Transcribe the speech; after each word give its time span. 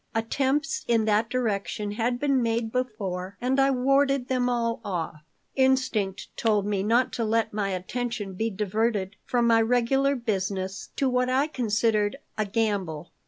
Attempts 0.15 0.83
in 0.87 1.05
that 1.05 1.29
direction 1.29 1.91
had 1.91 2.17
been 2.19 2.41
made 2.41 2.71
before 2.71 3.37
and 3.39 3.59
I 3.59 3.65
had 3.65 3.75
warded 3.75 4.29
them 4.29 4.49
all 4.49 4.81
off 4.83 5.21
Instinct 5.55 6.35
told 6.35 6.65
me 6.65 6.81
not 6.81 7.13
to 7.13 7.23
let 7.23 7.53
my 7.53 7.69
attention 7.69 8.33
be 8.33 8.49
diverted 8.49 9.15
from 9.25 9.45
my 9.45 9.61
regular 9.61 10.15
business 10.15 10.89
to 10.95 11.07
what 11.07 11.29
I 11.29 11.45
considered 11.45 12.15
a 12.35 12.45
gamble. 12.47 13.11